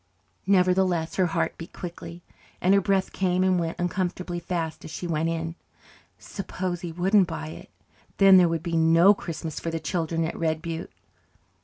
Nevertheless 0.47 1.17
her 1.17 1.27
heart 1.27 1.59
beat 1.59 1.73
quickly, 1.73 2.23
and 2.59 2.73
her 2.73 2.81
breath 2.81 3.13
came 3.13 3.43
and 3.43 3.59
went 3.59 3.77
uncomfortably 3.79 4.39
fast 4.39 4.83
as 4.83 4.89
she 4.89 5.05
went 5.05 5.29
in. 5.29 5.53
Suppose 6.17 6.81
he 6.81 6.91
wouldn't 6.91 7.27
buy 7.27 7.49
it. 7.49 7.69
Then 8.17 8.37
there 8.37 8.49
would 8.49 8.63
be 8.63 8.75
no 8.75 9.13
Christmas 9.13 9.59
for 9.59 9.69
the 9.69 9.79
children 9.79 10.25
at 10.25 10.35
Red 10.35 10.59
Butte. 10.59 10.91